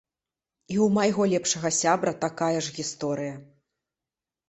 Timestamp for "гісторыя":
2.81-3.41